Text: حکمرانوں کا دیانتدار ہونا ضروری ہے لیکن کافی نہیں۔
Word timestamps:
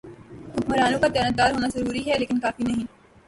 حکمرانوں 0.55 0.99
کا 0.99 1.07
دیانتدار 1.13 1.51
ہونا 1.51 1.67
ضروری 1.73 2.03
ہے 2.09 2.17
لیکن 2.19 2.39
کافی 2.39 2.63
نہیں۔ 2.63 2.85